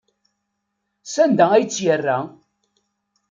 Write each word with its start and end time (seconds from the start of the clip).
Sanda 1.13 1.45
ay 1.53 1.65
tt-yerra? 1.65 2.17